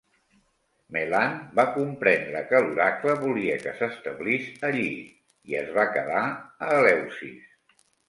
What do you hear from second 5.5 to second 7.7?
es va quedar a Eleusis.